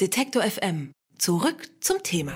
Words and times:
Detektor 0.00 0.42
FM. 0.42 0.92
Zurück 1.18 1.68
zum 1.80 2.02
Thema. 2.02 2.32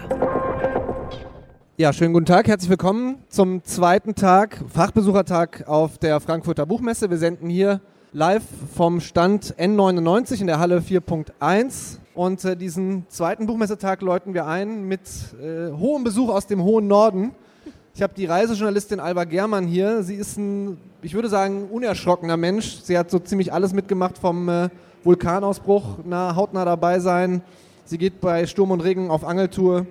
Ja, 1.78 1.94
schönen 1.94 2.12
guten 2.12 2.26
Tag, 2.26 2.46
herzlich 2.46 2.68
willkommen 2.68 3.24
zum 3.30 3.64
zweiten 3.64 4.14
Tag, 4.14 4.62
Fachbesuchertag 4.68 5.66
auf 5.66 5.96
der 5.96 6.20
Frankfurter 6.20 6.66
Buchmesse. 6.66 7.08
Wir 7.08 7.16
senden 7.16 7.48
hier 7.48 7.80
live 8.12 8.42
vom 8.74 9.00
Stand 9.00 9.54
N99 9.58 10.42
in 10.42 10.46
der 10.46 10.58
Halle 10.58 10.80
4.1. 10.80 12.00
Und 12.12 12.44
äh, 12.44 12.54
diesen 12.54 13.06
zweiten 13.08 13.46
Buchmessetag 13.46 14.02
läuten 14.02 14.34
wir 14.34 14.46
ein 14.46 14.84
mit 14.84 15.00
äh, 15.42 15.72
hohem 15.72 16.04
Besuch 16.04 16.28
aus 16.28 16.46
dem 16.46 16.62
hohen 16.62 16.86
Norden. 16.86 17.30
Ich 17.94 18.02
habe 18.02 18.12
die 18.14 18.26
Reisejournalistin 18.26 19.00
Alba 19.00 19.24
Germann 19.24 19.66
hier. 19.66 20.02
Sie 20.02 20.16
ist 20.16 20.36
ein, 20.36 20.76
ich 21.00 21.14
würde 21.14 21.30
sagen, 21.30 21.70
unerschrockener 21.70 22.36
Mensch. 22.36 22.80
Sie 22.82 22.98
hat 22.98 23.10
so 23.10 23.18
ziemlich 23.18 23.54
alles 23.54 23.72
mitgemacht 23.72 24.18
vom 24.18 24.50
äh, 24.50 24.68
Vulkanausbruch, 25.04 25.98
nah, 26.04 26.34
hautnah 26.34 26.64
dabei 26.64 26.98
sein. 26.98 27.42
Sie 27.84 27.98
geht 27.98 28.20
bei 28.20 28.46
Sturm 28.46 28.70
und 28.70 28.80
Regen 28.80 29.10
auf 29.10 29.24
Angeltour 29.24 29.86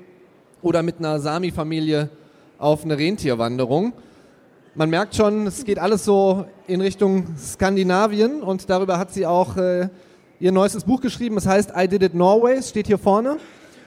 oder 0.64 0.82
mit 0.82 0.98
einer 0.98 1.20
Sami-Familie 1.20 2.10
auf 2.58 2.84
eine 2.84 2.98
Rentierwanderung. 2.98 3.94
Man 4.74 4.90
merkt 4.90 5.14
schon, 5.14 5.46
es 5.46 5.66
geht 5.66 5.78
alles 5.78 6.04
so 6.04 6.46
in 6.66 6.82
Richtung 6.82 7.28
Skandinavien 7.38 8.42
und 8.42 8.68
darüber 8.72 8.98
hat 8.98 9.14
sie 9.14 9.28
auch 9.28 9.56
äh, 9.56 9.90
ihr 10.40 10.52
neuestes 10.52 10.84
Buch 10.84 11.00
geschrieben. 11.00 11.38
Es 11.38 11.46
heißt 11.46 11.74
I 11.78 11.88
Did 11.88 12.02
It 12.02 12.16
Norway, 12.16 12.60
steht 12.64 12.88
hier 12.88 12.98
vorne. 12.98 13.38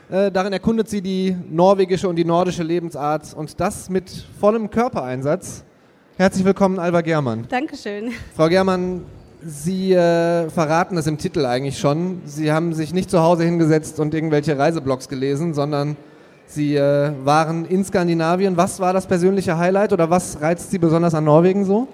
Äh, 0.09 0.31
darin 0.31 0.53
erkundet 0.53 0.89
sie 0.89 1.03
die 1.03 1.37
norwegische 1.51 2.09
und 2.09 2.15
die 2.15 2.25
nordische 2.25 2.63
Lebensart 2.63 3.35
und 3.35 3.59
das 3.59 3.91
mit 3.91 4.09
vollem 4.39 4.71
Körpereinsatz. 4.71 5.65
Herzlich 6.17 6.45
willkommen, 6.45 6.79
Alba 6.79 7.01
Germann. 7.01 7.47
Dankeschön. 7.49 8.13
Frau 8.37 8.49
Germann, 8.49 9.05
Sie 9.45 9.93
äh, 9.93 10.49
verraten 10.51 10.97
es 10.97 11.07
im 11.07 11.19
Titel 11.19 11.45
eigentlich 11.45 11.79
schon. 11.79 12.23
Sie 12.25 12.53
haben 12.53 12.73
sich 12.73 12.93
nicht 12.95 13.11
zu 13.11 13.21
Hause 13.21 13.45
hingesetzt 13.45 14.01
und 14.01 14.15
irgendwelche 14.15 14.59
Reiseblogs 14.59 15.09
gelesen, 15.09 15.55
sondern 15.55 15.97
Sie 16.47 16.77
äh, 16.77 17.13
waren 17.25 17.65
in 17.65 17.85
Skandinavien. 17.85 18.57
Was 18.57 18.81
war 18.81 18.93
das 18.93 19.07
persönliche 19.07 19.59
Highlight 19.59 19.93
oder 19.93 20.11
was 20.11 20.41
reizt 20.41 20.71
Sie 20.71 20.79
besonders 20.79 21.15
an 21.15 21.25
Norwegen 21.25 21.65
so? 21.65 21.89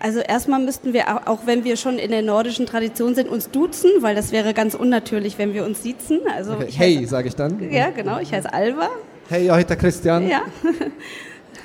Also 0.00 0.20
erstmal 0.20 0.60
müssten 0.60 0.92
wir, 0.92 1.28
auch 1.28 1.46
wenn 1.46 1.64
wir 1.64 1.76
schon 1.76 1.98
in 1.98 2.10
der 2.10 2.22
nordischen 2.22 2.66
Tradition 2.66 3.14
sind, 3.14 3.28
uns 3.28 3.50
duzen, 3.50 3.90
weil 4.00 4.14
das 4.14 4.32
wäre 4.32 4.52
ganz 4.52 4.74
unnatürlich, 4.74 5.38
wenn 5.38 5.54
wir 5.54 5.64
uns 5.64 5.82
siezen. 5.82 6.20
Also 6.34 6.54
okay. 6.54 6.68
Hey, 6.70 7.06
sage 7.06 7.28
ich 7.28 7.36
dann. 7.36 7.70
Ja, 7.70 7.90
genau. 7.90 8.18
Ich 8.18 8.32
heiße 8.32 8.52
Alba. 8.52 8.88
Hey, 9.28 9.46
ich 9.46 9.50
heiße 9.50 9.76
Christian. 9.76 10.28
Ja. 10.28 10.42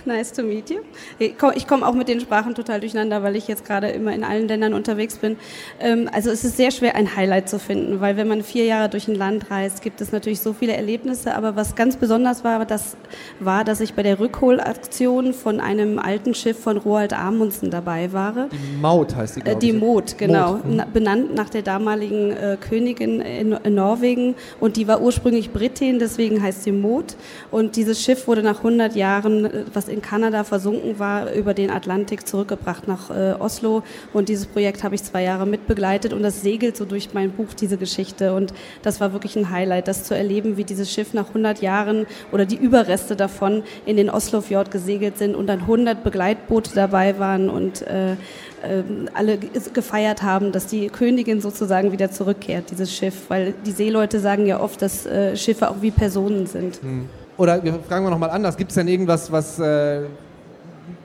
Nice 0.06 0.32
to 0.34 0.44
meet 0.44 0.70
you. 0.70 0.80
Ich 1.20 1.38
komme 1.38 1.54
komm 1.68 1.84
auch 1.84 1.94
mit 1.94 2.08
den 2.08 2.20
Sprachen 2.20 2.56
total 2.56 2.80
durcheinander, 2.80 3.23
weil 3.23 3.36
ich 3.36 3.48
jetzt 3.48 3.66
gerade 3.66 3.90
immer 3.90 4.14
in 4.14 4.23
allen 4.23 4.48
Ländern 4.48 4.73
unterwegs 4.73 5.18
bin. 5.18 5.38
Ähm, 5.80 6.09
also 6.12 6.30
es 6.30 6.44
ist 6.44 6.58
sehr 6.58 6.72
schwer, 6.72 6.95
ein 6.95 7.16
Highlight 7.16 7.50
zu 7.50 7.59
finden, 7.59 8.02
weil 8.02 8.17
wenn 8.17 8.28
man 8.28 8.44
vier 8.44 8.66
Jahre 8.66 8.90
durch 8.90 9.08
ein 9.08 9.16
Land 9.16 9.50
reist, 9.50 9.82
gibt 9.82 10.02
es 10.02 10.12
natürlich 10.12 10.42
so 10.42 10.54
viele 10.54 10.73
Erlebnisse. 10.73 11.36
Aber 11.36 11.56
was 11.56 11.76
ganz 11.76 11.95
besonders 11.95 12.44
war, 12.44 12.66
das 12.66 12.98
war, 13.40 13.64
dass 13.64 13.80
ich 13.80 13.94
bei 13.94 14.04
der 14.04 14.20
Rückholaktion 14.20 15.34
von 15.34 15.60
einem 15.60 16.00
alten 16.00 16.34
Schiff 16.34 16.60
von 16.60 16.78
Roald 16.78 17.14
Amundsen 17.14 17.72
dabei 17.72 18.12
war. 18.12 18.50
Die 18.52 18.82
Maut 18.82 19.16
heißt 19.16 19.38
die, 19.38 19.42
äh, 19.45 19.56
Die 19.56 19.73
Maut, 19.73 20.17
genau. 20.17 20.54
Maut. 20.54 20.66
Mhm. 20.66 20.84
Benannt 20.94 21.36
nach 21.36 21.50
der 21.50 21.62
damaligen 21.62 22.32
äh, 22.32 22.58
Königin 22.60 23.22
in, 23.22 23.58
Norwegen. 23.76 24.36
Und 24.60 24.78
die 24.78 24.88
war 24.88 25.02
ursprünglich 25.02 25.52
Britin, 25.52 26.00
deswegen 26.00 26.42
heißt 26.42 26.64
sie 26.64 26.72
Maut. 26.72 27.16
Und 27.52 27.76
dieses 27.76 28.02
Schiff 28.02 28.28
wurde 28.28 28.44
nach 28.44 28.58
100 28.58 28.95
Jahren, 28.95 29.45
äh, 29.45 29.64
was 29.80 29.88
in 29.88 30.02
Kanada 30.02 30.44
versunken 30.44 30.99
war, 30.99 31.31
über 31.31 31.53
den 31.53 31.72
Atlantik 31.72 32.27
zurückgebracht 32.27 32.85
nach 32.85 33.09
äh, 33.09 33.31
Oslo. 33.39 33.81
Und 34.11 34.27
dieses 34.27 34.45
Projekt 34.45 34.83
habe 34.83 34.95
ich 34.95 35.03
zwei 35.03 35.23
Jahre 35.23 35.45
mitbegleitet 35.45 36.11
und 36.11 36.21
das 36.21 36.41
segelt 36.41 36.75
so 36.75 36.83
durch 36.83 37.13
mein 37.13 37.31
Buch, 37.31 37.53
diese 37.53 37.77
Geschichte. 37.77 38.33
Und 38.33 38.53
das 38.81 38.99
war 38.99 39.13
wirklich 39.13 39.38
ein 39.38 39.52
Highlight, 39.52 39.88
das 39.88 40.03
zu 40.03 40.13
erleben, 40.13 40.58
wie 40.58 40.66
dieses 40.66 40.91
Schiff 40.91 41.13
nach 41.13 41.30
100 41.30 41.61
Jahren 41.61 42.08
oder 42.33 42.45
die 42.45 42.58
Überreste 42.58 43.16
davon 43.16 43.63
in 43.86 43.95
den 43.95 44.09
Oslofjord 44.09 44.69
gesegelt 44.69 45.17
sind 45.17 45.33
und 45.33 45.47
dann 45.47 45.61
100 45.61 46.03
Begleitboote 46.03 46.71
dabei 46.75 47.17
waren 47.17 47.49
und 47.49 47.81
äh, 47.83 48.11
äh, 48.11 48.83
alle 49.14 49.37
gefeiert 49.37 50.23
haben, 50.23 50.52
dass 50.52 50.67
die 50.67 50.87
Königin 50.89 51.39
sozusagen 51.39 51.93
wieder 51.93 52.11
zurückkehrt, 52.11 52.70
dieses 52.70 52.93
Schiff. 52.93 53.30
Weil 53.30 53.54
die 53.65 53.71
Seeleute 53.71 54.20
sagen 54.20 54.45
ja 54.45 54.59
oft, 54.59 54.81
dass 54.81 55.05
äh, 55.05 55.37
Schiffe 55.37 55.70
auch 55.70 55.81
wie 55.81 55.92
Personen 55.92 56.48
sind. 56.48 56.81
Hm. 56.81 57.08
Oder 57.39 57.61
fragen 57.88 58.04
wir 58.04 58.10
nochmal 58.10 58.32
anders, 58.32 58.58
gibt 58.58 58.72
es 58.72 58.76
denn 58.76 58.89
irgendwas, 58.89 59.32
was, 59.32 59.60
äh, 59.60 60.02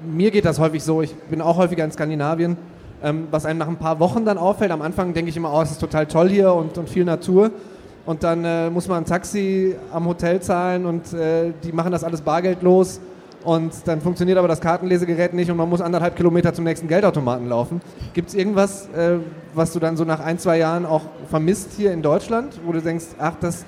mir 0.04 0.32
geht 0.32 0.44
das 0.44 0.58
häufig 0.58 0.82
so, 0.82 1.00
ich 1.00 1.14
bin 1.14 1.40
auch 1.40 1.56
häufiger 1.56 1.84
in 1.84 1.92
Skandinavien, 1.92 2.56
ähm, 3.04 3.28
was 3.30 3.46
einem 3.46 3.60
nach 3.60 3.68
ein 3.68 3.76
paar 3.76 4.00
Wochen 4.00 4.24
dann 4.24 4.36
auffällt. 4.36 4.72
Am 4.72 4.82
Anfang 4.82 5.14
denke 5.14 5.30
ich 5.30 5.36
immer, 5.36 5.54
oh, 5.54 5.62
es 5.62 5.70
ist 5.70 5.80
total 5.80 6.06
toll 6.06 6.28
hier 6.28 6.52
und, 6.52 6.76
und 6.76 6.90
viel 6.90 7.04
Natur. 7.04 7.52
Und 8.04 8.24
dann 8.24 8.44
äh, 8.44 8.68
muss 8.68 8.88
man 8.88 9.04
ein 9.04 9.06
Taxi 9.06 9.76
am 9.92 10.06
Hotel 10.08 10.40
zahlen 10.40 10.86
und 10.86 11.12
äh, 11.12 11.52
die 11.62 11.70
machen 11.70 11.92
das 11.92 12.02
alles 12.02 12.20
bargeldlos. 12.20 13.00
Und 13.44 13.72
dann 13.84 14.00
funktioniert 14.00 14.36
aber 14.36 14.48
das 14.48 14.60
Kartenlesegerät 14.60 15.34
nicht 15.34 15.52
und 15.52 15.56
man 15.56 15.68
muss 15.68 15.80
anderthalb 15.80 16.16
Kilometer 16.16 16.52
zum 16.52 16.64
nächsten 16.64 16.88
Geldautomaten 16.88 17.48
laufen. 17.48 17.80
Gibt 18.12 18.30
es 18.30 18.34
irgendwas, 18.34 18.88
äh, 18.88 19.18
was 19.54 19.72
du 19.72 19.78
dann 19.78 19.96
so 19.96 20.02
nach 20.02 20.18
ein, 20.18 20.40
zwei 20.40 20.58
Jahren 20.58 20.84
auch 20.84 21.02
vermisst 21.30 21.74
hier 21.76 21.92
in 21.92 22.02
Deutschland, 22.02 22.58
wo 22.66 22.72
du 22.72 22.80
denkst, 22.80 23.04
ach, 23.20 23.34
das, 23.40 23.64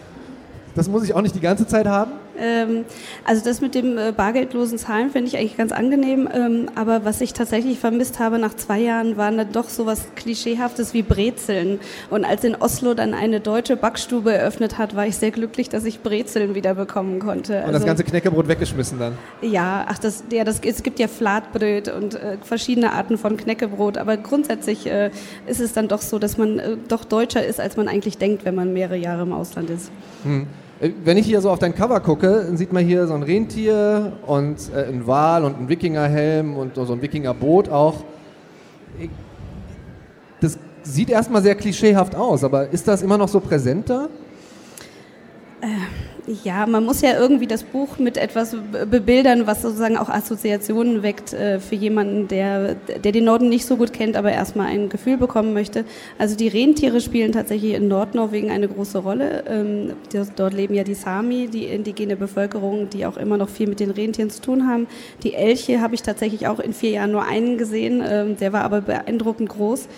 das 0.75 0.89
muss 0.89 1.05
ich 1.05 1.15
auch 1.15 1.23
nicht 1.23 1.37
die 1.37 1.41
ganze 1.41 1.69
Zeit 1.69 1.87
haben? 1.87 2.26
Ähm, 2.39 2.85
also 3.25 3.45
das 3.45 3.61
mit 3.61 3.75
dem 3.75 3.99
äh, 3.99 4.13
bargeldlosen 4.13 4.79
Zahlen 4.79 5.11
finde 5.11 5.29
ich 5.29 5.37
eigentlich 5.37 5.57
ganz 5.57 5.73
angenehm. 5.73 6.29
Ähm, 6.33 6.71
aber 6.75 7.05
was 7.05 7.21
ich 7.21 7.33
tatsächlich 7.33 7.79
vermisst 7.79 8.19
habe 8.19 8.39
nach 8.39 8.55
zwei 8.55 8.81
Jahren, 8.81 9.17
waren 9.17 9.39
dann 9.39 9.53
doch 9.53 9.69
so 9.69 9.87
was 9.87 10.07
Klischeehaftes 10.15 10.95
wie 10.95 11.03
Brezeln. 11.03 11.81
Und 12.11 12.25
als 12.25 12.45
in 12.45 12.55
Oslo 12.55 12.95
dann 12.95 13.15
eine 13.15 13.41
deutsche 13.41 13.77
Backstube 13.77 14.33
eröffnet 14.33 14.79
hat, 14.79 14.97
war 14.97 15.07
ich 15.07 15.17
sehr 15.17 15.31
glücklich, 15.31 15.69
dass 15.69 15.85
ich 15.85 16.01
Brezeln 16.01 16.55
wieder 16.55 16.75
bekommen 16.75 17.19
konnte. 17.19 17.59
Und 17.59 17.67
also, 17.67 17.73
das 17.73 17.87
ganze 17.87 18.05
Knäckebrot 18.05 18.49
weggeschmissen 18.49 18.99
dann? 18.99 19.19
Ja, 19.43 19.87
ach 19.89 19.99
das, 19.99 20.25
ja, 20.31 20.45
das, 20.45 20.61
es 20.61 20.83
gibt 20.83 20.99
ja 20.99 21.09
Flatbrot 21.09 21.89
und 21.89 22.15
äh, 22.15 22.39
verschiedene 22.43 22.93
Arten 22.93 23.19
von 23.19 23.37
Knäckebrot. 23.37 23.99
Aber 23.99 24.17
grundsätzlich 24.17 24.87
äh, 24.87 25.11
ist 25.47 25.61
es 25.61 25.73
dann 25.73 25.89
doch 25.89 26.03
so, 26.03 26.19
dass 26.19 26.37
man 26.37 26.59
äh, 26.59 26.77
doch 26.89 27.05
deutscher 27.05 27.45
ist, 27.45 27.61
als 27.61 27.77
man 27.77 27.89
eigentlich 27.89 28.19
denkt, 28.19 28.45
wenn 28.45 28.55
man 28.55 28.73
mehrere 28.73 28.97
Jahre 28.97 29.23
im 29.23 29.33
Ausland 29.33 29.71
ist. 29.71 29.91
Hm. 30.25 30.47
Äh, 30.81 30.91
wenn 31.05 31.17
ich 31.17 31.27
hier 31.27 31.41
so 31.41 31.51
auf 31.51 31.59
dein 31.59 31.75
Cover 31.75 32.01
gucke, 32.01 32.45
dann 32.47 32.57
sieht 32.57 32.73
man 32.73 32.85
hier 32.85 33.07
so 33.07 33.15
ein 33.15 33.23
Rentier 33.23 34.13
und 34.27 34.57
äh, 34.75 34.87
ein 34.87 35.07
Wal 35.07 35.45
und 35.45 35.59
ein 35.59 35.69
Wikingerhelm 35.69 36.57
und 36.57 36.75
so 36.75 36.93
ein 36.93 37.03
Wikingerboot 37.03 37.69
auch. 37.69 38.05
Das 40.41 40.59
sieht 40.83 41.11
erstmal 41.11 41.43
sehr 41.43 41.55
klischeehaft 41.55 42.15
aus, 42.15 42.45
aber 42.45 42.69
ist 42.71 42.87
das 42.89 43.03
immer 43.03 43.19
noch 43.19 43.29
so 43.29 43.41
präsenter? 43.41 44.09
Äh, 44.09 44.26
ja, 46.45 46.67
man 46.67 46.85
muss 46.85 47.03
ja 47.03 47.19
irgendwie 47.19 47.47
das 47.47 47.63
Buch 47.63 47.99
mit 47.99 48.17
etwas 48.17 48.57
bebildern, 48.91 49.47
was 49.47 49.63
sozusagen 49.63 49.97
auch 49.97 50.09
Assoziationen 50.09 51.03
weckt 51.03 51.33
äh, 51.33 51.61
für 51.61 51.77
jemanden, 51.77 52.29
der, 52.29 52.75
der 52.75 53.13
den 53.13 53.25
Norden 53.25 53.49
nicht 53.49 53.67
so 53.67 53.77
gut 53.77 53.93
kennt, 53.93 54.17
aber 54.17 54.33
erstmal 54.33 54.67
ein 54.67 54.89
Gefühl 54.89 55.17
bekommen 55.17 55.53
möchte. 55.53 55.85
Also 56.19 56.37
die 56.37 56.49
Rentiere 56.49 57.01
spielen 57.01 57.33
tatsächlich 57.33 57.75
in 57.75 57.89
Nordnorwegen 57.89 58.51
eine 58.51 58.69
große 58.69 58.99
Rolle. 58.99 59.45
Ähm, 59.49 59.93
dort 60.35 60.55
leben 60.55 60.75
ja 60.75 60.85
die 60.85 60.95
Sami, 60.95 61.49
die 61.49 61.65
indigene 61.65 62.17
Bevölkerung, 62.17 62.91
die 62.91 63.07
auch 63.07 63.17
immer 63.17 63.37
noch 63.37 63.49
viel 63.49 63.69
mit 63.69 63.81
den 63.81 63.91
Rentieren 63.91 64.31
zu 64.31 64.43
tun 64.43 64.69
haben. 64.69 64.87
Die 65.23 65.35
Elche 65.35 65.81
habe 65.81 65.95
ich 65.95 66.03
tatsächlich 66.03 66.49
auch 66.49 66.59
in 66.59 66.73
vier 66.73 66.91
Jahren 66.91 67.13
nur 67.13 67.25
einen 67.25 67.57
gesehen, 67.57 68.03
ähm, 68.05 68.37
der 68.37 68.53
war 68.53 68.63
aber 68.63 68.81
beeindruckend 68.81 69.49
groß. 69.49 69.89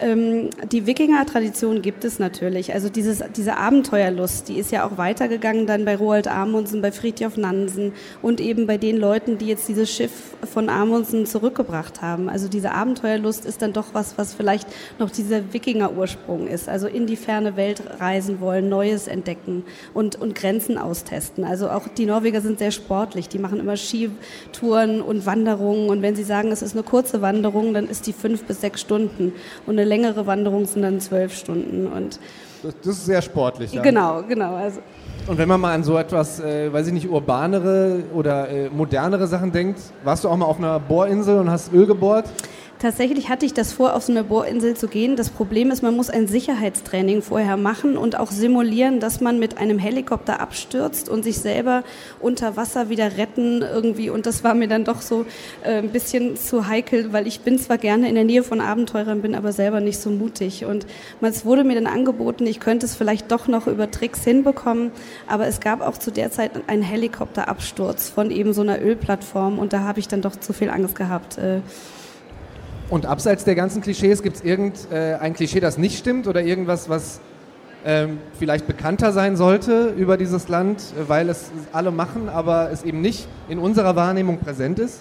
Ähm, 0.00 0.50
die 0.72 0.86
Wikinger-Tradition 0.86 1.80
gibt 1.80 2.04
es 2.04 2.18
natürlich. 2.18 2.74
Also 2.74 2.88
dieses, 2.88 3.22
diese 3.36 3.56
Abenteuerlust, 3.56 4.48
die 4.48 4.58
ist 4.58 4.72
ja 4.72 4.86
auch 4.86 4.98
weitergegangen 4.98 5.66
dann 5.66 5.84
bei 5.84 5.96
Roald 5.96 6.26
Amundsen, 6.26 6.82
bei 6.82 6.90
Fridtjof 6.90 7.36
Nansen 7.36 7.92
und 8.20 8.40
eben 8.40 8.66
bei 8.66 8.76
den 8.76 8.96
Leuten, 8.96 9.38
die 9.38 9.46
jetzt 9.46 9.68
dieses 9.68 9.90
Schiff 9.90 10.10
von 10.52 10.68
Amundsen 10.68 11.26
zurückgebracht 11.26 12.02
haben. 12.02 12.28
Also 12.28 12.48
diese 12.48 12.72
Abenteuerlust 12.72 13.44
ist 13.44 13.62
dann 13.62 13.72
doch 13.72 13.86
was, 13.92 14.18
was 14.18 14.34
vielleicht 14.34 14.66
noch 14.98 15.10
dieser 15.10 15.52
Wikinger-Ursprung 15.52 16.48
ist. 16.48 16.68
Also 16.68 16.88
in 16.88 17.06
die 17.06 17.16
ferne 17.16 17.56
Welt 17.56 17.80
reisen 18.00 18.40
wollen, 18.40 18.68
Neues 18.68 19.06
entdecken 19.06 19.64
und, 19.94 20.16
und 20.16 20.34
Grenzen 20.34 20.76
austesten. 20.76 21.44
Also 21.44 21.70
auch 21.70 21.86
die 21.86 22.06
Norweger 22.06 22.40
sind 22.40 22.58
sehr 22.58 22.72
sportlich. 22.72 23.28
Die 23.28 23.38
machen 23.38 23.60
immer 23.60 23.76
Skitouren 23.76 25.00
und 25.00 25.24
Wanderungen. 25.24 25.88
Und 25.88 26.02
wenn 26.02 26.16
sie 26.16 26.24
sagen, 26.24 26.50
es 26.50 26.62
ist 26.62 26.74
eine 26.74 26.82
kurze 26.82 27.22
Wanderung, 27.22 27.74
dann 27.74 27.88
ist 27.88 28.08
die 28.08 28.12
fünf 28.12 28.42
bis 28.44 28.60
sechs 28.60 28.80
Stunden. 28.80 29.32
Und 29.66 29.83
eine 29.84 29.88
längere 29.88 30.26
Wanderung 30.26 30.66
sind 30.66 30.82
dann 30.82 31.00
zwölf 31.00 31.36
Stunden. 31.36 31.86
Und 31.86 32.18
das, 32.62 32.74
das 32.82 32.96
ist 32.96 33.06
sehr 33.06 33.22
sportlich. 33.22 33.72
Ja. 33.72 33.82
Genau, 33.82 34.22
genau. 34.22 34.54
Also 34.54 34.80
und 35.26 35.38
wenn 35.38 35.48
man 35.48 35.60
mal 35.60 35.74
an 35.74 35.84
so 35.84 35.96
etwas, 35.96 36.38
äh, 36.40 36.70
weiß 36.70 36.88
ich 36.88 36.92
nicht, 36.92 37.08
urbanere 37.08 38.02
oder 38.12 38.48
äh, 38.48 38.68
modernere 38.68 39.26
Sachen 39.26 39.52
denkt, 39.52 39.80
warst 40.02 40.24
du 40.24 40.28
auch 40.28 40.36
mal 40.36 40.44
auf 40.44 40.58
einer 40.58 40.78
Bohrinsel 40.78 41.38
und 41.38 41.50
hast 41.50 41.72
Öl 41.72 41.86
gebohrt? 41.86 42.26
Tatsächlich 42.84 43.30
hatte 43.30 43.46
ich 43.46 43.54
das 43.54 43.72
vor, 43.72 43.94
auf 43.94 44.02
so 44.02 44.12
eine 44.12 44.24
Bohrinsel 44.24 44.76
zu 44.76 44.88
gehen. 44.88 45.16
Das 45.16 45.30
Problem 45.30 45.70
ist, 45.70 45.82
man 45.82 45.96
muss 45.96 46.10
ein 46.10 46.26
Sicherheitstraining 46.26 47.22
vorher 47.22 47.56
machen 47.56 47.96
und 47.96 48.20
auch 48.20 48.30
simulieren, 48.30 49.00
dass 49.00 49.22
man 49.22 49.38
mit 49.38 49.56
einem 49.56 49.78
Helikopter 49.78 50.38
abstürzt 50.38 51.08
und 51.08 51.22
sich 51.22 51.38
selber 51.38 51.82
unter 52.20 52.58
Wasser 52.58 52.90
wieder 52.90 53.16
retten 53.16 53.62
irgendwie. 53.62 54.10
Und 54.10 54.26
das 54.26 54.44
war 54.44 54.52
mir 54.52 54.68
dann 54.68 54.84
doch 54.84 55.00
so 55.00 55.24
äh, 55.62 55.78
ein 55.78 55.92
bisschen 55.92 56.36
zu 56.36 56.66
heikel, 56.66 57.14
weil 57.14 57.26
ich 57.26 57.40
bin 57.40 57.58
zwar 57.58 57.78
gerne 57.78 58.06
in 58.06 58.16
der 58.16 58.24
Nähe 58.24 58.42
von 58.42 58.60
Abenteurern, 58.60 59.22
bin 59.22 59.34
aber 59.34 59.52
selber 59.52 59.80
nicht 59.80 59.98
so 59.98 60.10
mutig. 60.10 60.66
Und 60.66 60.84
es 61.22 61.46
wurde 61.46 61.64
mir 61.64 61.76
dann 61.76 61.86
angeboten, 61.86 62.46
ich 62.46 62.60
könnte 62.60 62.84
es 62.84 62.94
vielleicht 62.94 63.32
doch 63.32 63.48
noch 63.48 63.66
über 63.66 63.90
Tricks 63.90 64.24
hinbekommen. 64.24 64.92
Aber 65.26 65.46
es 65.46 65.60
gab 65.60 65.80
auch 65.80 65.96
zu 65.96 66.10
der 66.10 66.30
Zeit 66.32 66.50
einen 66.66 66.82
Helikopterabsturz 66.82 68.10
von 68.10 68.30
eben 68.30 68.52
so 68.52 68.60
einer 68.60 68.82
Ölplattform 68.82 69.58
und 69.58 69.72
da 69.72 69.80
habe 69.80 70.00
ich 70.00 70.08
dann 70.08 70.20
doch 70.20 70.36
zu 70.36 70.52
viel 70.52 70.68
Angst 70.68 70.96
gehabt. 70.96 71.38
Äh, 71.38 71.62
und 72.90 73.06
abseits 73.06 73.44
der 73.44 73.54
ganzen 73.54 73.82
Klischees, 73.82 74.22
gibt 74.22 74.36
es 74.36 74.44
irgendein 74.44 75.32
äh, 75.32 75.34
Klischee, 75.34 75.60
das 75.60 75.78
nicht 75.78 75.98
stimmt 75.98 76.26
oder 76.26 76.42
irgendwas, 76.42 76.88
was 76.88 77.20
ähm, 77.84 78.18
vielleicht 78.38 78.66
bekannter 78.66 79.12
sein 79.12 79.36
sollte 79.36 79.88
über 79.96 80.16
dieses 80.16 80.48
Land, 80.48 80.82
weil 81.06 81.28
es 81.28 81.50
alle 81.72 81.90
machen, 81.90 82.28
aber 82.28 82.70
es 82.70 82.82
eben 82.82 83.00
nicht 83.00 83.26
in 83.48 83.58
unserer 83.58 83.96
Wahrnehmung 83.96 84.38
präsent 84.38 84.78
ist? 84.78 85.00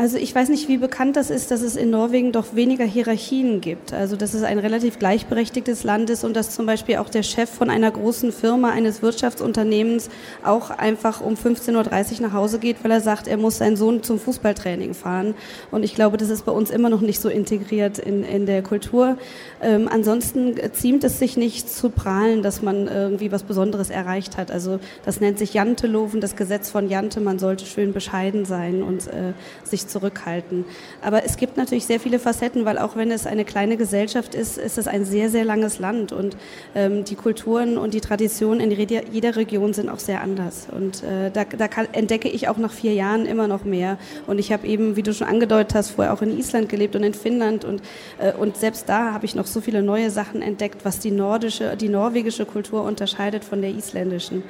Also 0.00 0.16
ich 0.16 0.34
weiß 0.34 0.48
nicht, 0.48 0.66
wie 0.68 0.78
bekannt 0.78 1.16
das 1.16 1.28
ist, 1.28 1.50
dass 1.50 1.60
es 1.60 1.76
in 1.76 1.90
Norwegen 1.90 2.32
doch 2.32 2.54
weniger 2.54 2.86
Hierarchien 2.86 3.60
gibt. 3.60 3.92
Also 3.92 4.16
dass 4.16 4.32
es 4.32 4.42
ein 4.44 4.58
relativ 4.58 4.98
gleichberechtigtes 4.98 5.84
Land 5.84 6.08
ist 6.08 6.24
und 6.24 6.34
dass 6.34 6.52
zum 6.52 6.64
Beispiel 6.64 6.96
auch 6.96 7.10
der 7.10 7.22
Chef 7.22 7.50
von 7.50 7.68
einer 7.68 7.90
großen 7.90 8.32
Firma, 8.32 8.70
eines 8.70 9.02
Wirtschaftsunternehmens 9.02 10.08
auch 10.42 10.70
einfach 10.70 11.20
um 11.20 11.34
15.30 11.34 12.14
Uhr 12.14 12.28
nach 12.28 12.32
Hause 12.32 12.60
geht, 12.60 12.82
weil 12.82 12.92
er 12.92 13.02
sagt, 13.02 13.28
er 13.28 13.36
muss 13.36 13.58
seinen 13.58 13.76
Sohn 13.76 14.02
zum 14.02 14.18
Fußballtraining 14.18 14.94
fahren. 14.94 15.34
Und 15.70 15.82
ich 15.82 15.94
glaube, 15.94 16.16
das 16.16 16.30
ist 16.30 16.46
bei 16.46 16.52
uns 16.52 16.70
immer 16.70 16.88
noch 16.88 17.02
nicht 17.02 17.20
so 17.20 17.28
integriert 17.28 17.98
in, 17.98 18.24
in 18.24 18.46
der 18.46 18.62
Kultur. 18.62 19.18
Ähm, 19.60 19.86
ansonsten 19.86 20.54
ziemt 20.72 21.04
es 21.04 21.18
sich 21.18 21.36
nicht 21.36 21.68
zu 21.68 21.90
prahlen, 21.90 22.42
dass 22.42 22.62
man 22.62 22.88
irgendwie 22.88 23.32
was 23.32 23.42
Besonderes 23.42 23.90
erreicht 23.90 24.38
hat. 24.38 24.50
Also 24.50 24.80
das 25.04 25.20
nennt 25.20 25.38
sich 25.38 25.52
Janteloven, 25.52 26.22
das 26.22 26.36
Gesetz 26.36 26.70
von 26.70 26.88
Jante. 26.88 27.20
Man 27.20 27.38
sollte 27.38 27.66
schön 27.66 27.92
bescheiden 27.92 28.46
sein 28.46 28.82
und 28.82 29.06
äh, 29.08 29.34
sich 29.62 29.89
zurückhalten. 29.90 30.64
Aber 31.02 31.24
es 31.24 31.36
gibt 31.36 31.56
natürlich 31.56 31.86
sehr 31.86 32.00
viele 32.00 32.18
Facetten, 32.18 32.64
weil 32.64 32.78
auch 32.78 32.96
wenn 32.96 33.10
es 33.10 33.26
eine 33.26 33.44
kleine 33.44 33.76
Gesellschaft 33.76 34.34
ist, 34.34 34.58
ist 34.58 34.78
es 34.78 34.86
ein 34.86 35.04
sehr, 35.04 35.30
sehr 35.30 35.44
langes 35.44 35.78
Land 35.78 36.12
und 36.12 36.36
ähm, 36.74 37.04
die 37.04 37.14
Kulturen 37.14 37.78
und 37.78 37.94
die 37.94 38.00
Traditionen 38.00 38.60
in 38.60 38.70
jeder 38.70 39.36
Region 39.36 39.72
sind 39.72 39.88
auch 39.88 39.98
sehr 39.98 40.20
anders. 40.20 40.68
Und 40.70 41.02
äh, 41.02 41.30
da, 41.30 41.44
da 41.44 41.68
kann, 41.68 41.88
entdecke 41.92 42.28
ich 42.28 42.48
auch 42.48 42.56
nach 42.56 42.72
vier 42.72 42.94
Jahren 42.94 43.26
immer 43.26 43.48
noch 43.48 43.64
mehr. 43.64 43.98
Und 44.26 44.38
ich 44.38 44.52
habe 44.52 44.66
eben, 44.66 44.96
wie 44.96 45.02
du 45.02 45.12
schon 45.12 45.26
angedeutet 45.26 45.74
hast, 45.74 45.90
vorher 45.90 46.12
auch 46.12 46.22
in 46.22 46.36
Island 46.36 46.68
gelebt 46.68 46.96
und 46.96 47.02
in 47.02 47.14
Finnland 47.14 47.64
und, 47.64 47.82
äh, 48.18 48.32
und 48.32 48.56
selbst 48.56 48.88
da 48.88 49.12
habe 49.12 49.24
ich 49.24 49.34
noch 49.34 49.46
so 49.46 49.60
viele 49.60 49.82
neue 49.82 50.10
Sachen 50.10 50.42
entdeckt, 50.42 50.84
was 50.84 50.98
die 50.98 51.10
nordische, 51.10 51.76
die 51.76 51.88
norwegische 51.88 52.46
Kultur 52.46 52.84
unterscheidet 52.84 53.44
von 53.44 53.60
der 53.60 53.70
isländischen. 53.70 54.42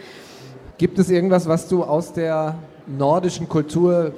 Gibt 0.79 0.99
es 0.99 1.11
irgendwas, 1.11 1.47
was 1.47 1.69
du 1.69 1.83
aus 1.83 2.13
der 2.13 2.57
nordischen 2.87 3.49
Kultur 3.49 4.13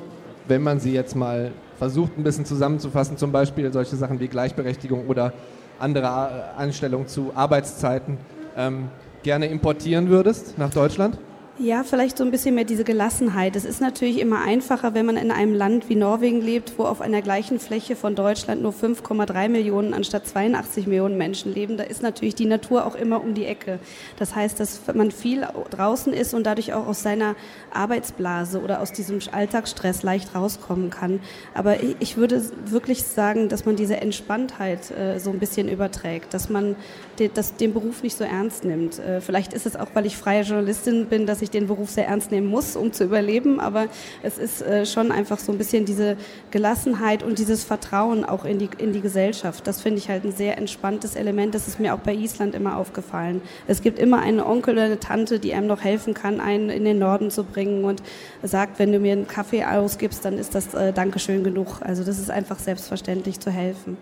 wenn 0.49 0.63
man 0.63 0.81
sie 0.81 0.93
jetzt 0.93 1.15
mal 1.17 1.53
versucht, 1.79 2.17
ein 2.17 2.23
bisschen 2.23 2.45
zusammenzufassen, 2.45 3.17
zum 3.17 3.33
Beispiel 3.33 3.73
solche 3.73 3.97
Sachen 3.97 4.21
wie 4.21 4.29
Gleichberechtigung 4.29 5.07
oder 5.07 5.33
andere 5.79 6.55
Anstellungen 6.57 7.09
zu 7.09 7.33
Arbeitszeiten, 7.35 8.19
ähm, 8.57 8.89
gerne 9.23 9.47
importieren 9.47 10.09
würdest 10.09 10.59
nach 10.59 10.71
Deutschland? 10.71 11.19
Ja, 11.59 11.85
vielleicht 11.85 12.17
so 12.17 12.25
ein 12.25 12.31
bisschen 12.31 12.55
mehr 12.55 12.65
diese 12.65 12.83
Gelassenheit. 12.83 13.57
Es 13.57 13.67
ist 13.67 13.83
natürlich 13.83 14.21
immer 14.21 14.41
einfacher, 14.41 14.95
wenn 14.95 15.05
man 15.05 15.19
in 15.19 15.31
einem 15.31 15.55
Land 15.55 15.91
wie 15.91 15.97
Norwegen 15.97 16.41
lebt, 16.41 16.79
wo 16.79 16.85
auf 16.85 17.03
einer 17.03 17.21
gleichen 17.21 17.61
Fläche 17.61 17.95
von 17.95 18.15
Deutschland 18.15 18.63
nur 18.63 18.73
5,3 18.73 19.51
Millionen 19.51 19.93
anstatt 19.93 20.27
82 20.27 20.87
Millionen 20.87 21.19
Menschen 21.19 21.53
leben. 21.53 21.77
Da 21.77 21.85
ist 21.85 22.03
natürlich 22.03 22.35
die 22.35 22.47
Natur 22.47 22.87
auch 22.87 22.95
immer 22.95 23.23
um 23.23 23.35
die 23.35 23.45
Ecke. 23.45 23.81
Das 24.19 24.35
heißt, 24.35 24.59
dass 24.61 24.81
man 24.95 25.11
viel 25.11 25.47
draußen 25.69 26.15
ist 26.15 26.33
und 26.33 26.45
dadurch 26.45 26.73
auch 26.73 26.87
aus 26.87 27.03
seiner 27.03 27.37
Arbeitsblase 27.71 28.63
oder 28.63 28.81
aus 28.81 28.93
diesem 28.93 29.19
Alltagsstress 29.31 30.03
leicht 30.03 30.35
rauskommen 30.35 30.89
kann. 30.89 31.21
Aber 31.53 31.77
ich 32.01 32.17
würde 32.17 32.43
wirklich 32.65 33.03
sagen, 33.03 33.51
dass 33.51 33.67
man 33.67 33.77
diese 33.77 33.99
Entspanntheit 33.99 34.91
äh, 34.91 35.19
so 35.19 35.29
ein 35.29 35.39
bisschen 35.39 35.69
überträgt, 35.69 36.33
dass 36.33 36.49
man 36.49 36.77
den 37.19 37.75
Beruf 37.75 38.03
nicht 38.03 38.17
so 38.17 38.25
ernst 38.25 38.65
nimmt. 38.65 38.99
Äh, 38.99 39.21
vielleicht 39.21 39.53
ist 39.53 39.67
es 39.67 39.77
auch, 39.77 39.89
weil 39.93 40.07
ich 40.07 40.17
freie 40.17 40.43
Journalistin 40.43 41.07
bin, 41.07 41.27
dass 41.27 41.42
ich 41.43 41.51
den 41.51 41.67
Beruf 41.67 41.91
sehr 41.91 42.07
ernst 42.09 42.31
nehmen 42.31 42.47
muss, 42.47 42.77
um 42.77 42.93
zu 42.93 43.05
überleben. 43.05 43.61
Aber 43.61 43.87
es 44.23 44.39
ist 44.39 44.63
äh, 44.63 44.87
schon 44.87 45.13
einfach 45.13 45.39
so 45.39 45.53
ein 45.53 45.59
bisschen 45.59 45.85
diese 45.85 46.17
Gelassenheit 46.51 47.23
und 47.23 47.39
dieses 47.39 47.65
Vertrauen 47.65 48.25
auch 48.25 48.45
in 48.45 48.59
die, 48.59 48.71
in 48.79 48.93
die 48.93 49.01
Gesellschaft. 49.01 49.67
Das 49.67 49.81
finde 49.81 49.99
ich 49.99 50.09
halt 50.09 50.25
ein 50.25 50.33
sehr 50.33 50.59
entspanntes 50.59 51.17
Element. 51.17 51.55
Das 51.55 51.69
ist 51.69 51.81
mir 51.81 51.95
auch 51.95 51.99
bei 51.99 52.15
Island 52.15 52.55
immer 52.55 52.77
aufgefallen. 52.77 53.43
Es 53.67 53.83
gibt 53.83 53.99
immer 53.99 54.21
einen 54.21 54.41
Onkel 54.41 54.75
oder 54.75 54.85
eine 54.85 55.01
Tante, 55.01 55.39
die 55.39 55.55
einem 55.55 55.67
noch 55.67 55.83
helfen 55.83 56.15
kann, 56.15 56.41
einen 56.41 56.71
in 56.71 56.85
den 56.85 56.99
Norden 56.99 57.31
zu 57.31 57.45
bringen 57.45 57.85
und 57.85 58.03
sagt, 58.43 58.79
wenn 58.79 58.93
du 58.93 58.99
mir 58.99 59.13
einen 59.13 59.27
Kaffee 59.27 59.65
ausgibst, 59.65 60.25
dann 60.25 60.39
ist 60.39 60.55
das 60.55 60.75
äh, 60.75 60.93
Dankeschön 60.93 61.45
genug. 61.45 61.81
Also 61.81 62.05
das 62.05 62.19
ist 62.19 62.31
einfach 62.31 62.59
selbstverständlich 62.59 63.41
zu 63.41 63.51
helfen. 63.51 63.97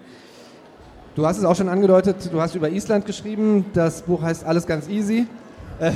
Du 1.16 1.26
hast 1.26 1.38
es 1.38 1.44
auch 1.44 1.56
schon 1.56 1.68
angedeutet, 1.68 2.30
du 2.32 2.40
hast 2.40 2.54
über 2.54 2.70
Island 2.70 3.04
geschrieben. 3.04 3.66
Das 3.74 4.02
Buch 4.02 4.22
heißt 4.22 4.44
Alles 4.44 4.66
ganz 4.66 4.88
easy. 4.88 5.26
Äh, 5.80 5.92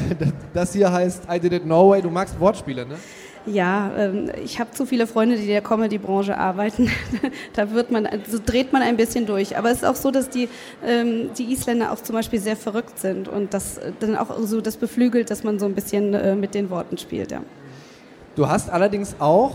das 0.53 0.73
hier 0.73 0.91
heißt 0.91 1.25
I 1.31 1.39
Did 1.39 1.53
It 1.53 1.67
Norway. 1.67 2.01
Du 2.03 2.11
magst 2.11 2.39
Wortspiele, 2.41 2.87
ne? 2.87 2.97
Ja, 3.47 3.93
ähm, 3.99 4.31
ich 4.43 4.59
habe 4.59 4.71
zu 4.71 4.87
viele 4.87 5.07
Freunde, 5.07 5.37
die 5.37 5.43
in 5.43 5.49
der 5.49 5.61
Comedy-Branche 5.61 6.39
arbeiten. 6.39 6.91
da 7.53 7.71
wird 7.73 7.91
man, 7.91 8.09
so 8.27 8.39
dreht 8.45 8.73
man 8.73 8.81
ein 8.81 8.97
bisschen 8.97 9.27
durch. 9.27 9.59
Aber 9.59 9.71
es 9.71 9.79
ist 9.79 9.85
auch 9.85 9.97
so, 9.97 10.11
dass 10.11 10.31
die, 10.31 10.49
ähm, 10.85 11.31
die 11.37 11.53
Isländer 11.53 11.93
auch 11.93 12.03
zum 12.03 12.15
Beispiel 12.15 12.41
sehr 12.41 12.57
verrückt 12.57 12.99
sind 12.99 13.29
und 13.29 13.53
das 13.53 13.79
dann 14.01 14.17
auch 14.17 14.39
so 14.41 14.63
das 14.63 14.79
beflügelt, 14.79 15.31
dass 15.31 15.45
man 15.45 15.59
so 15.59 15.67
ein 15.67 15.75
bisschen 15.75 16.15
äh, 16.15 16.35
mit 16.35 16.55
den 16.55 16.71
Worten 16.71 16.97
spielt. 16.97 17.33
Ja. 17.33 17.43
Du 18.35 18.49
hast 18.49 18.71
allerdings 18.71 19.15
auch 19.19 19.53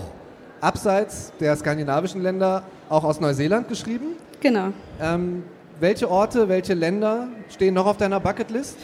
abseits 0.62 1.34
der 1.40 1.56
skandinavischen 1.56 2.22
Länder 2.22 2.64
auch 2.90 3.04
aus 3.04 3.20
Neuseeland 3.20 3.68
geschrieben. 3.68 4.16
Genau. 4.40 4.68
Ähm, 5.02 5.44
welche 5.80 6.10
Orte, 6.12 6.48
welche 6.48 6.76
Länder 6.76 7.28
stehen 7.50 7.74
noch 7.74 7.88
auf 7.88 7.98
deiner 7.98 8.20
Bucketlist? 8.20 8.78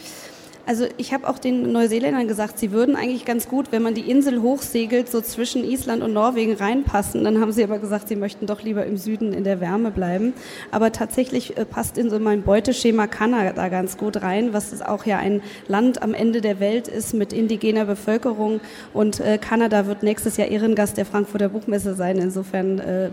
Also 0.66 0.86
ich 0.96 1.14
habe 1.14 1.28
auch 1.28 1.38
den 1.38 1.70
Neuseeländern 1.70 2.26
gesagt, 2.26 2.58
sie 2.58 2.72
würden 2.72 2.96
eigentlich 2.96 3.24
ganz 3.24 3.48
gut, 3.48 3.70
wenn 3.70 3.82
man 3.82 3.94
die 3.94 4.10
Insel 4.10 4.42
hochsegelt, 4.42 5.08
so 5.08 5.20
zwischen 5.20 5.62
Island 5.62 6.02
und 6.02 6.12
Norwegen 6.12 6.54
reinpassen. 6.54 7.22
Dann 7.22 7.40
haben 7.40 7.52
sie 7.52 7.62
aber 7.62 7.78
gesagt, 7.78 8.08
sie 8.08 8.16
möchten 8.16 8.46
doch 8.46 8.62
lieber 8.62 8.84
im 8.84 8.96
Süden 8.96 9.32
in 9.32 9.44
der 9.44 9.60
Wärme 9.60 9.92
bleiben. 9.92 10.34
Aber 10.72 10.90
tatsächlich 10.90 11.56
äh, 11.56 11.64
passt 11.64 11.96
in 11.98 12.10
so 12.10 12.18
mein 12.18 12.42
Beuteschema 12.42 13.06
Kanada 13.06 13.68
ganz 13.68 13.96
gut 13.96 14.22
rein, 14.22 14.52
was 14.52 14.82
auch 14.82 15.06
ja 15.06 15.18
ein 15.18 15.40
Land 15.68 16.02
am 16.02 16.14
Ende 16.14 16.40
der 16.40 16.58
Welt 16.58 16.88
ist 16.88 17.14
mit 17.14 17.32
indigener 17.32 17.84
Bevölkerung. 17.84 18.60
Und 18.92 19.20
äh, 19.20 19.38
Kanada 19.38 19.86
wird 19.86 20.02
nächstes 20.02 20.36
Jahr 20.36 20.48
Ehrengast 20.48 20.96
der 20.96 21.06
Frankfurter 21.06 21.48
Buchmesse 21.48 21.94
sein. 21.94 22.18
Insofern 22.18 22.80
äh, 22.80 23.10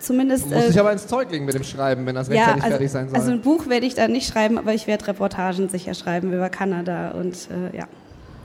zumindest. 0.00 0.46
Du 0.46 0.54
musst 0.54 0.64
äh, 0.64 0.68
dich 0.68 0.80
aber 0.80 0.92
ins 0.92 1.06
Zeug 1.06 1.30
legen 1.30 1.44
mit 1.44 1.54
dem 1.54 1.64
Schreiben, 1.64 2.04
wenn 2.06 2.14
das 2.14 2.28
rechtzeitig 2.28 2.56
ja, 2.56 2.64
also, 2.64 2.68
fertig 2.76 2.90
sein 2.90 3.08
soll. 3.08 3.18
Also 3.18 3.30
ein 3.30 3.40
Buch 3.40 3.68
werde 3.68 3.86
ich 3.86 3.94
da 3.94 4.08
nicht 4.08 4.30
schreiben, 4.32 4.58
aber 4.58 4.74
ich 4.74 4.86
werde 4.86 5.06
Reportagen 5.06 5.68
sicher 5.68 5.94
schreiben 5.94 6.32
über 6.32 6.48
Kanada 6.48 7.12
und 7.12 7.48
äh, 7.50 7.76
ja. 7.76 7.84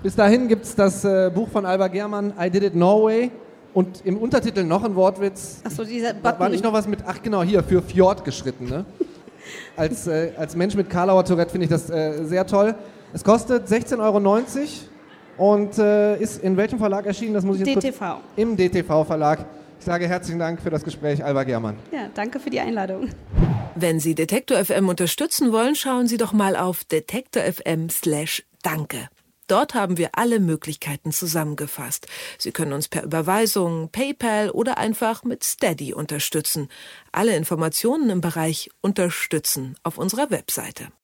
Bis 0.04 0.16
dahin 0.16 0.48
gibt 0.48 0.66
es 0.66 0.76
das 0.76 1.04
äh, 1.04 1.32
Buch 1.34 1.50
von 1.50 1.66
Alba 1.66 1.88
Germann, 1.88 2.34
I 2.40 2.50
Did 2.50 2.64
It 2.64 2.76
Norway. 2.76 3.32
Und 3.74 4.06
im 4.06 4.18
Untertitel 4.18 4.64
noch 4.64 4.86
ein 4.86 4.96
Wortwitz. 4.96 5.60
Achso, 5.66 5.84
dieser 5.84 6.14
Button. 6.14 6.40
War 6.40 6.48
nicht 6.48 6.64
noch 6.64 6.72
was 6.72 6.88
mit, 6.88 7.00
ach 7.06 7.22
genau, 7.22 7.44
hier, 7.44 7.62
für 7.62 7.82
Fjord 7.82 8.24
geschritten, 8.24 8.70
ne? 8.70 8.86
als, 9.76 10.08
äh, 10.08 10.32
als 10.38 10.56
Mensch 10.56 10.76
mit 10.76 10.90
Karlauer 10.90 11.26
Tourette 11.26 11.52
finde 11.52 11.66
ich 11.66 11.70
das 11.70 11.90
äh, 11.90 12.24
sehr 12.24 12.48
toll. 12.48 12.74
Es 13.14 13.24
kostet 13.24 13.68
16,90 13.68 14.00
Euro 14.00 14.20
und 15.38 15.78
äh, 15.78 16.18
ist 16.18 16.42
in 16.42 16.56
welchem 16.56 16.80
Verlag 16.80 17.06
erschienen? 17.06 17.34
Das 17.34 17.44
muss 17.44 17.60
ich 17.60 17.68
jetzt 17.68 17.84
DTV. 17.84 18.18
Im 18.36 18.56
DTV-Verlag. 18.56 19.46
Ich 19.86 19.88
sage 19.88 20.08
herzlichen 20.08 20.40
Dank 20.40 20.64
für 20.64 20.72
das 20.72 20.84
Gespräch, 20.84 21.24
Alba 21.24 21.44
Germann. 21.44 21.78
Ja, 21.92 22.10
danke 22.16 22.40
für 22.40 22.50
die 22.50 22.60
Einladung. 22.60 23.12
Wenn 23.76 24.00
Sie 24.00 24.16
Detektor 24.16 24.66
FM 24.66 24.90
unterstützen 24.90 25.52
wollen, 25.52 25.76
schauen 25.76 26.08
Sie 26.08 26.18
doch 26.18 26.34
mal 26.34 26.56
auf 26.56 26.84
detektor.fm/danke. 26.86 29.10
Dort 29.46 29.76
haben 29.76 30.00
wir 30.00 30.10
alle 30.14 30.40
Möglichkeiten 30.40 31.12
zusammengefasst. 31.12 32.08
Sie 32.40 32.52
können 32.52 32.74
uns 32.74 32.88
per 32.88 33.04
Überweisung, 33.04 33.92
PayPal 33.92 34.50
oder 34.50 34.80
einfach 34.80 35.24
mit 35.24 35.44
Steady 35.44 35.94
unterstützen. 35.94 36.70
Alle 37.12 37.36
Informationen 37.36 38.10
im 38.10 38.22
Bereich 38.22 38.72
Unterstützen 38.82 39.76
auf 39.84 40.00
unserer 40.00 40.32
Webseite. 40.32 40.88